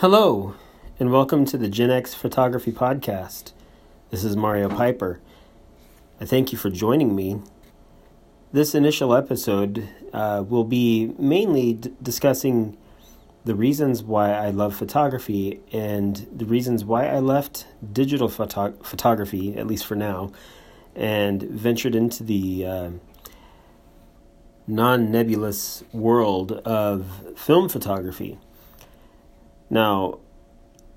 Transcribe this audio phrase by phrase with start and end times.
[0.00, 0.54] Hello,
[1.00, 3.52] and welcome to the Gen X Photography Podcast.
[4.10, 5.20] This is Mario Piper.
[6.20, 7.40] I thank you for joining me.
[8.52, 12.76] This initial episode uh, will be mainly d- discussing
[13.46, 19.56] the reasons why I love photography and the reasons why I left digital photo- photography,
[19.56, 20.30] at least for now,
[20.94, 22.90] and ventured into the uh,
[24.66, 28.38] non nebulous world of film photography.
[29.68, 30.20] Now,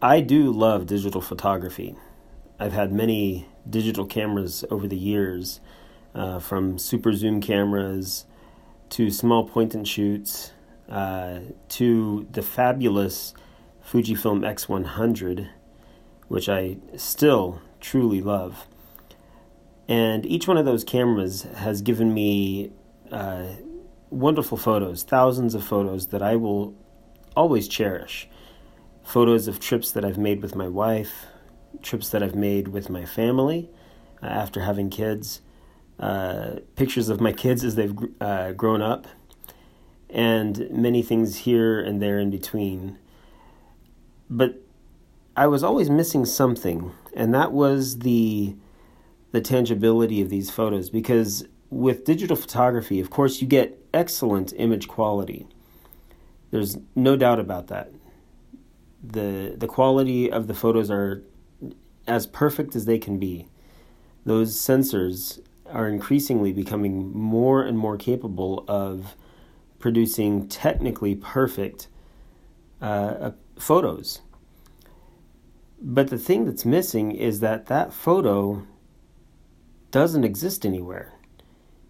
[0.02, 1.96] I do love digital photography.
[2.60, 5.60] I've had many digital cameras over the years,
[6.14, 8.26] uh, from super zoom cameras
[8.90, 10.52] to small point and shoots
[10.90, 13.34] uh, to the fabulous
[13.86, 15.50] Fujifilm X100,
[16.28, 18.68] which I still truly love.
[19.88, 22.72] And each one of those cameras has given me
[23.12, 23.48] uh,
[24.12, 26.76] wonderful photos, thousands of photos that I will
[27.36, 28.28] always cherish.
[29.10, 31.26] Photos of trips that I've made with my wife,
[31.82, 33.72] trips that I've made with my family
[34.22, 35.42] uh, after having kids,
[36.00, 39.08] uh, pictures of my kids as they've uh, grown up,
[40.12, 43.00] and many things here and there in between.
[44.30, 44.62] But
[45.36, 48.56] I was always missing something, and that was the
[49.32, 54.88] the tangibility of these photos because with digital photography, of course, you get excellent image
[54.88, 55.48] quality.
[56.52, 57.92] There's no doubt about that.
[59.04, 61.24] The the quality of the photos are
[62.08, 63.48] as perfect as they can be.
[64.26, 69.16] Those sensors are increasingly becoming more and more capable of
[69.78, 71.88] producing technically perfect
[72.82, 74.22] uh, uh, photos.
[75.82, 78.66] But the thing that's missing is that that photo
[79.92, 81.14] doesn't exist anywhere.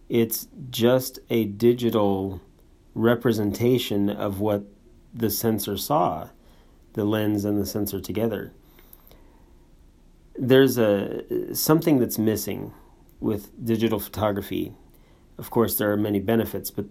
[0.09, 2.41] It's just a digital
[2.93, 4.63] representation of what
[5.13, 6.29] the sensor saw,
[6.93, 8.51] the lens and the sensor together.
[10.35, 12.73] There's a something that's missing
[13.19, 14.73] with digital photography.
[15.37, 16.85] Of course, there are many benefits, but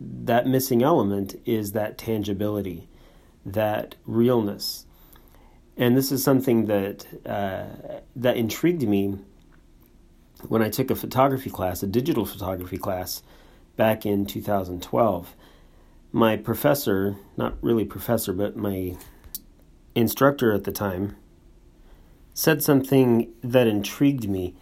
[0.00, 2.88] that missing element is that tangibility,
[3.44, 4.86] that realness.
[5.76, 9.18] And this is something that uh, that intrigued me
[10.48, 13.22] when I took a photography class, a digital photography class,
[13.76, 15.34] back in 2012.
[16.12, 18.96] My professor, not really professor, but my
[19.94, 21.16] instructor at the time,
[22.34, 24.54] said something that intrigued me.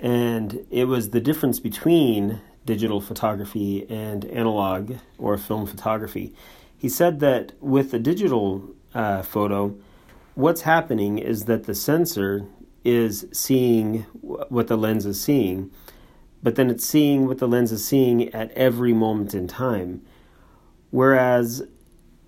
[0.00, 6.34] And it was the difference between digital photography and analog or film photography.
[6.76, 9.76] He said that with the digital uh, photo,
[10.34, 12.46] what's happening is that the sensor
[12.84, 15.70] is seeing what the lens is seeing,
[16.42, 20.02] but then it's seeing what the lens is seeing at every moment in time.
[20.90, 21.62] Whereas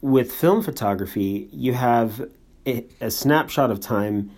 [0.06, 2.28] with film photography, you have
[2.65, 4.31] a, a snapshot of time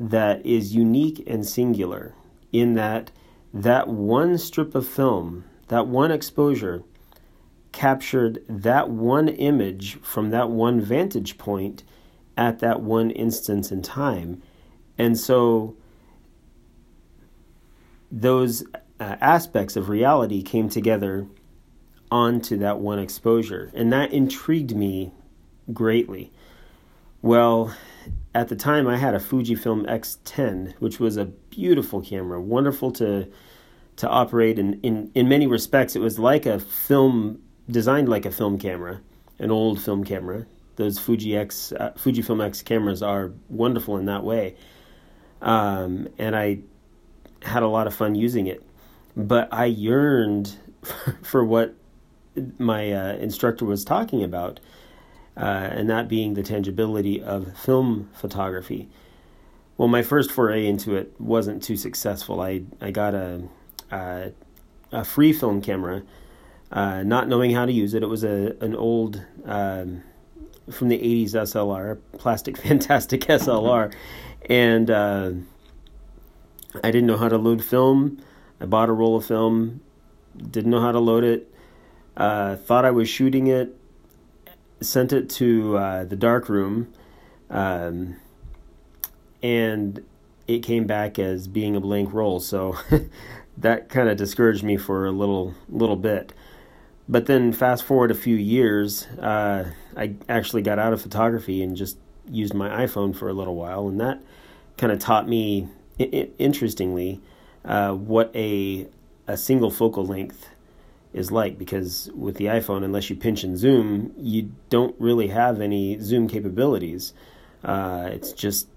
[0.00, 2.14] that is unique and singular
[2.52, 3.12] in that
[3.52, 6.82] that one strip of film, that one exposure,
[7.70, 11.84] captured that one image from that one vantage point
[12.36, 14.42] at that one instance in time.
[14.98, 15.76] And so
[18.10, 18.64] those
[18.98, 21.28] uh, aspects of reality came together
[22.14, 23.72] onto that one exposure.
[23.74, 25.10] And that intrigued me
[25.72, 26.30] greatly.
[27.22, 27.74] Well,
[28.32, 33.28] at the time I had a Fujifilm X10, which was a beautiful camera, wonderful to
[33.96, 35.94] to operate in, in, in many respects.
[35.94, 39.00] It was like a film designed like a film camera,
[39.38, 40.46] an old film camera.
[40.76, 44.56] Those Fuji X uh, Fujifilm X cameras are wonderful in that way.
[45.42, 46.60] Um, and I
[47.42, 48.62] had a lot of fun using it.
[49.16, 50.56] But I yearned
[51.22, 51.76] for what
[52.58, 54.60] my uh, instructor was talking about
[55.36, 58.88] uh, and that being the tangibility of film photography.
[59.76, 62.40] Well, my first foray into it wasn't too successful.
[62.40, 63.42] I I got a
[63.90, 64.32] a,
[64.92, 66.02] a free film camera,
[66.70, 68.02] uh, not knowing how to use it.
[68.02, 70.04] It was a an old um,
[70.70, 73.92] from the '80s SLR, plastic fantastic SLR,
[74.48, 75.32] and uh,
[76.84, 78.22] I didn't know how to load film.
[78.60, 79.80] I bought a roll of film,
[80.36, 81.53] didn't know how to load it.
[82.16, 83.76] Uh, thought I was shooting it
[84.84, 86.92] sent it to uh, the dark room,
[87.50, 88.16] um,
[89.42, 90.04] and
[90.46, 92.40] it came back as being a blank roll.
[92.40, 92.76] So
[93.56, 96.32] that kind of discouraged me for a little little bit.
[97.08, 101.76] But then fast forward a few years, uh, I actually got out of photography and
[101.76, 101.98] just
[102.30, 104.22] used my iPhone for a little while, and that
[104.78, 105.68] kind of taught me,
[106.00, 107.20] I- interestingly,
[107.64, 108.86] uh, what a
[109.26, 110.48] a single focal length
[111.14, 115.60] is like because with the iPhone, unless you pinch and zoom, you don't really have
[115.60, 117.14] any zoom capabilities.
[117.62, 118.68] Uh, it's just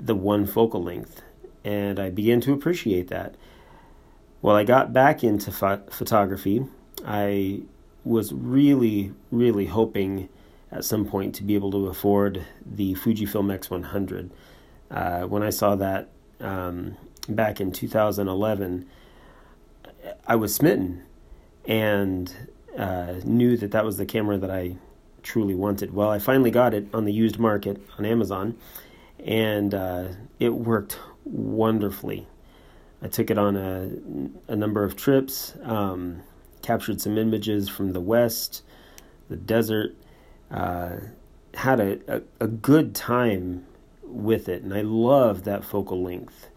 [0.00, 1.22] the one focal length,
[1.64, 3.36] and I began to appreciate that.
[4.40, 6.66] While I got back into pho- photography,
[7.06, 7.62] I
[8.04, 10.28] was really, really hoping
[10.70, 14.30] at some point to be able to afford the Fujifilm X100.
[14.90, 16.08] Uh, when I saw that
[16.40, 16.96] um,
[17.28, 18.88] back in 2011,
[20.26, 21.04] I was smitten
[21.68, 22.34] and
[22.76, 24.76] uh, knew that that was the camera that I
[25.22, 25.92] truly wanted.
[25.94, 28.56] Well, I finally got it on the used market on Amazon,
[29.24, 30.08] and uh,
[30.40, 32.26] it worked wonderfully.
[33.02, 33.90] I took it on a,
[34.52, 36.22] a number of trips, um,
[36.62, 38.62] captured some images from the west,
[39.28, 39.94] the desert,
[40.50, 40.96] uh,
[41.54, 43.66] had a, a, a, good time
[44.02, 46.48] with it, and I love that focal length,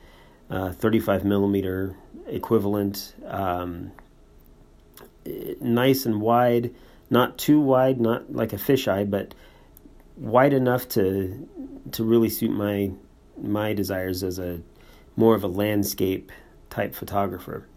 [0.50, 1.96] uh, 35 millimeter
[2.28, 3.92] equivalent, um,
[5.26, 6.74] nice and wide,
[7.10, 9.34] not too wide, not like a fisheye, but
[10.18, 11.48] wide enough to
[11.92, 12.92] to really suit my
[13.42, 14.62] my desires as a
[15.16, 16.32] more of a landscape
[16.70, 17.68] type photographer.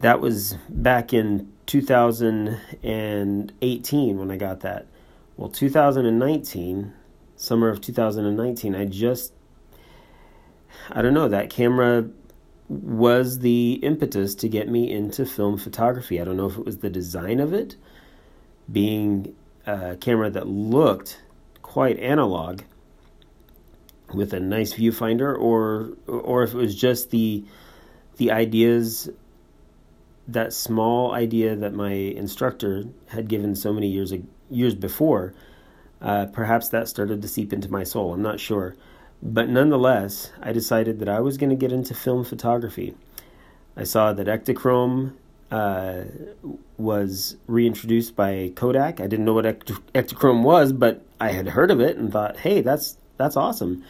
[0.00, 4.86] That was back in 2018 when I got that.
[5.36, 6.94] Well, 2019,
[7.36, 9.32] summer of 2019, I just
[10.90, 12.08] I don't know, that camera
[12.70, 16.20] was the impetus to get me into film photography.
[16.20, 17.74] I don't know if it was the design of it
[18.70, 19.34] being
[19.66, 21.20] a camera that looked
[21.62, 22.62] quite analog
[24.14, 27.44] with a nice viewfinder or or if it was just the
[28.16, 29.08] the ideas
[30.28, 34.12] that small idea that my instructor had given so many years
[34.48, 35.34] years before
[36.00, 38.74] uh, perhaps that started to seep into my soul i'm not sure
[39.22, 42.94] but nonetheless i decided that i was going to get into film photography
[43.76, 45.12] i saw that ektachrome
[45.50, 46.02] uh,
[46.78, 51.80] was reintroduced by kodak i didn't know what ektachrome was but i had heard of
[51.80, 53.84] it and thought hey that's that's awesome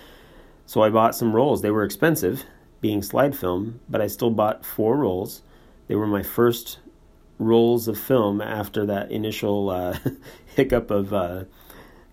[0.71, 1.63] so I bought some rolls.
[1.63, 2.45] They were expensive,
[2.81, 5.43] being slide film, but I still bought four rolls.
[5.89, 6.79] They were my first
[7.41, 9.99] rolls of film after that initial uh,
[10.55, 11.47] hiccup of uh,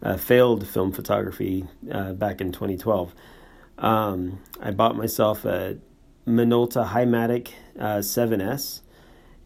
[0.01, 3.13] uh, failed film photography uh, back in 2012.
[3.77, 5.77] Um, I bought myself a
[6.25, 8.83] Minolta Hi-Matic 7S uh,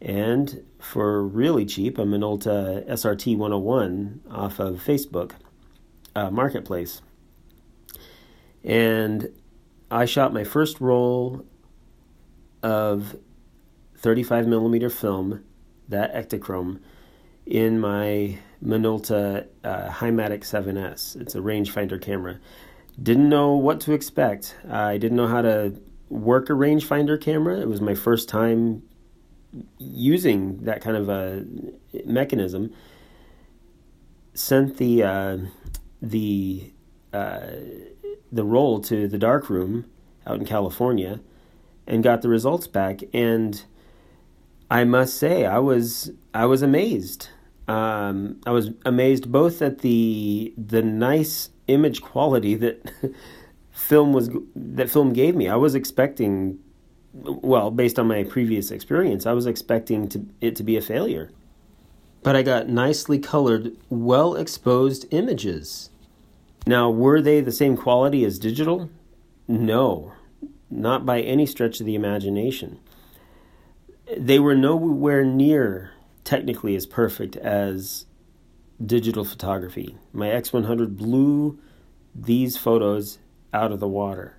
[0.01, 5.33] and for really cheap, a Minolta SRT 101 off of Facebook
[6.15, 7.01] uh, Marketplace.
[8.63, 9.29] And
[9.91, 11.45] I shot my first roll
[12.63, 13.15] of
[13.97, 15.43] 35 millimeter film,
[15.87, 16.79] that Ektachrome,
[17.51, 21.19] in my Minolta uh, Hi-Matic 7S.
[21.19, 22.39] It's a rangefinder camera.
[23.03, 24.55] Didn't know what to expect.
[24.69, 25.75] I didn't know how to
[26.07, 27.59] work a rangefinder camera.
[27.59, 28.83] It was my first time
[29.77, 31.45] using that kind of a
[32.05, 32.73] mechanism.
[34.33, 35.37] Sent the uh,
[36.01, 36.71] the
[37.11, 37.47] uh,
[38.31, 39.91] the roll to the darkroom
[40.25, 41.19] out in California
[41.85, 43.65] and got the results back and
[44.69, 47.27] I must say I was I was amazed.
[47.71, 52.91] Um, I was amazed both at the the nice image quality that
[53.71, 55.47] film was that film gave me.
[55.47, 56.59] I was expecting
[57.13, 61.31] well, based on my previous experience, I was expecting to, it to be a failure.
[62.23, 65.89] But I got nicely colored, well exposed images.
[66.67, 68.89] Now, were they the same quality as digital?
[69.47, 70.13] No,
[70.69, 72.79] not by any stretch of the imagination.
[74.17, 75.91] They were nowhere near
[76.23, 78.05] technically as perfect as
[78.83, 79.97] digital photography.
[80.13, 81.59] My X100 blew
[82.13, 83.19] these photos
[83.53, 84.37] out of the water.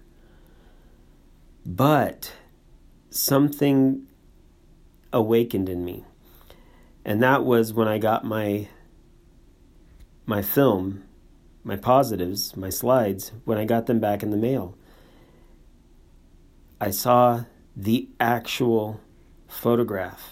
[1.65, 2.33] But
[3.11, 4.07] something
[5.12, 6.05] awakened in me.
[7.05, 8.69] And that was when I got my
[10.25, 11.05] my film
[11.65, 14.77] my positives, my slides, when I got them back in the mail.
[16.81, 17.45] I saw
[17.77, 19.01] the actual
[19.47, 20.32] photograph.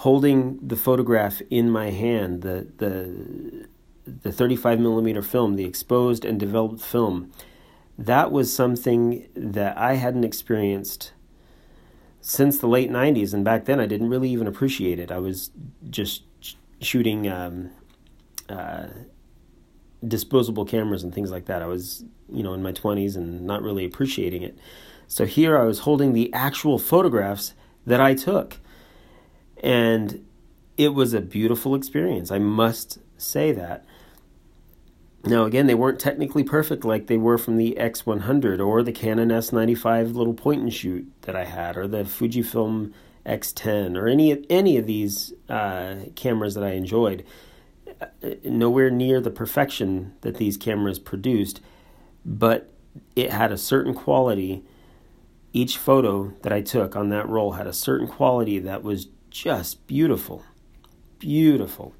[0.00, 3.66] Holding the photograph in my hand, the, the,
[4.06, 7.30] the 35 millimeter film, the exposed and developed film,
[7.98, 11.12] that was something that I hadn't experienced
[12.22, 13.34] since the late 90s.
[13.34, 15.12] And back then, I didn't really even appreciate it.
[15.12, 15.50] I was
[15.90, 16.22] just
[16.80, 17.70] shooting um,
[18.48, 18.86] uh,
[20.06, 21.60] disposable cameras and things like that.
[21.60, 24.56] I was, you know, in my 20s and not really appreciating it.
[25.08, 27.52] So here I was holding the actual photographs
[27.84, 28.60] that I took.
[29.60, 30.26] And
[30.76, 32.30] it was a beautiful experience.
[32.30, 33.84] I must say that.
[35.24, 39.28] Now, again, they weren't technically perfect like they were from the X100 or the Canon
[39.28, 42.92] S95 little point and shoot that I had, or the Fujifilm
[43.26, 47.24] X10, or any any of these uh, cameras that I enjoyed.
[48.00, 48.06] Uh,
[48.44, 51.60] nowhere near the perfection that these cameras produced,
[52.24, 52.72] but
[53.14, 54.64] it had a certain quality.
[55.52, 59.86] Each photo that I took on that roll had a certain quality that was just
[59.86, 60.44] beautiful.
[61.18, 61.94] Beautiful.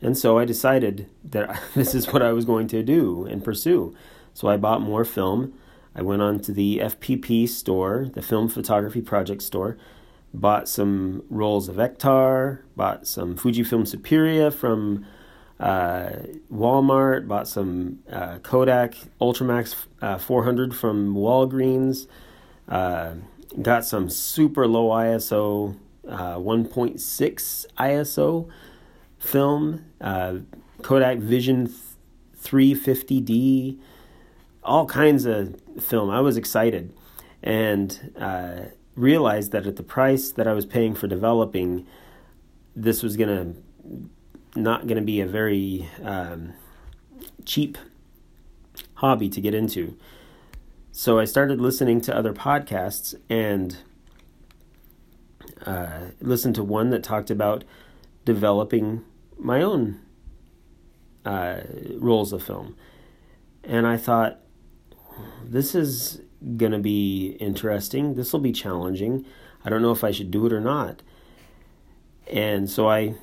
[0.00, 3.94] And so I decided that this is what I was going to do and pursue.
[4.34, 5.54] So I bought more film.
[5.94, 9.76] I went on to the FPP store, the Film Photography Project store,
[10.32, 15.04] bought some rolls of Ektar, bought some Fujifilm Superia from
[15.58, 16.10] uh,
[16.52, 22.06] Walmart, bought some uh, Kodak Ultramax uh, 400 from Walgreens,
[22.68, 23.14] uh,
[23.60, 25.74] got some super low ISO
[26.08, 28.48] uh, 1.6 ISO
[29.18, 30.36] film, uh,
[30.82, 31.70] Kodak Vision3
[32.42, 33.78] 50D,
[34.62, 36.10] all kinds of film.
[36.10, 36.92] I was excited
[37.42, 38.60] and uh,
[38.94, 41.86] realized that at the price that I was paying for developing,
[42.74, 43.54] this was to
[44.56, 46.52] not to be a very um,
[47.44, 47.78] cheap
[48.94, 49.96] hobby to get into.
[50.90, 53.76] So I started listening to other podcasts and
[55.66, 57.64] uh, listened to one that talked about
[58.24, 59.04] developing
[59.38, 60.00] my own
[61.24, 61.60] uh,
[61.96, 62.76] rolls of film.
[63.64, 64.40] And I thought,
[65.44, 66.22] this is
[66.56, 68.14] going to be interesting.
[68.14, 69.26] This will be challenging.
[69.64, 71.02] I don't know if I should do it or not.
[72.30, 73.14] And so I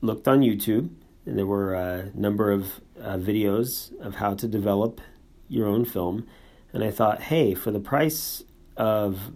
[0.00, 0.90] looked on YouTube,
[1.26, 5.00] and there were a number of uh, videos of how to develop
[5.48, 6.26] your own film.
[6.72, 8.44] And I thought, hey, for the price
[8.76, 9.32] of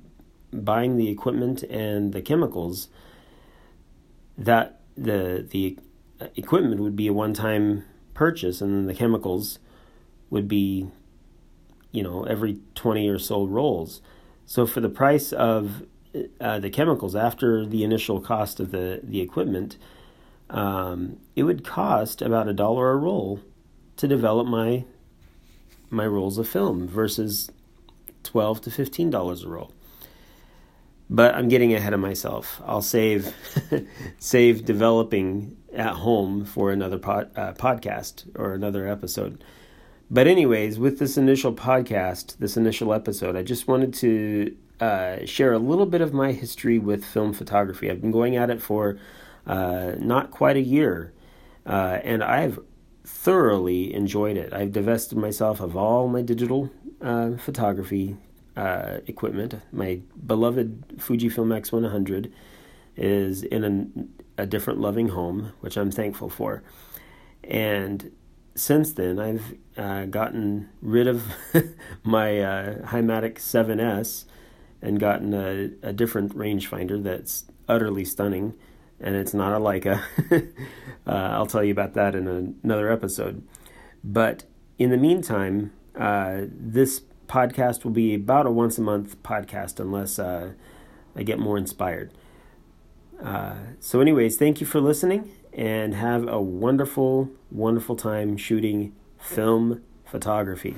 [0.52, 2.88] buying the equipment and the chemicals,
[4.36, 5.78] that the the
[6.36, 9.58] equipment would be a one time purchase, and then the chemicals
[10.30, 10.88] would be,
[11.90, 14.00] you know, every twenty or so rolls.
[14.46, 15.84] So for the price of
[16.40, 19.78] uh, the chemicals after the initial cost of the the equipment,
[20.50, 23.40] um, it would cost about a dollar a roll
[23.96, 24.84] to develop my
[25.90, 27.50] my rolls of film versus
[28.22, 29.72] twelve to fifteen dollars a roll
[31.10, 32.60] but I'm getting ahead of myself.
[32.64, 33.34] I'll save
[34.18, 39.42] save developing at home for another pod, uh, podcast or another episode.
[40.10, 45.52] But anyways, with this initial podcast, this initial episode, I just wanted to uh, share
[45.52, 47.90] a little bit of my history with film photography.
[47.90, 48.98] I've been going at it for
[49.46, 51.12] uh, not quite a year,
[51.64, 52.58] uh, and I've
[53.04, 54.52] thoroughly enjoyed it.
[54.52, 58.16] I've divested myself of all my digital uh, photography
[58.56, 59.54] uh, equipment.
[59.72, 62.30] My beloved Fujifilm X100
[62.96, 63.64] is in
[64.36, 66.62] a, a different loving home, which I'm thankful for.
[67.44, 68.12] And
[68.54, 71.24] since then, I've uh, gotten rid of
[72.02, 74.24] my uh, Hi-Matic 7S
[74.80, 78.54] and gotten a, a different rangefinder that's utterly stunning,
[79.00, 80.02] and it's not a Leica.
[81.06, 83.46] uh, I'll tell you about that in a, another episode.
[84.04, 84.44] But
[84.78, 90.18] in the meantime, uh, this podcast will be about a once a month podcast unless
[90.18, 90.52] uh,
[91.16, 92.12] I get more inspired.
[93.22, 99.82] Uh, so, anyways, thank you for listening and have a wonderful, wonderful time shooting film
[100.04, 100.76] photography.